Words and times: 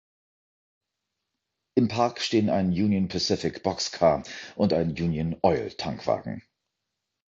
Im 1.77 1.87
Park 1.87 2.21
stehen 2.21 2.49
ein 2.49 2.69
Union-Pacific-Boxcar 2.71 4.23
und 4.55 4.73
ein 4.73 4.93
Union-Oil-Tankwagen. 4.99 6.41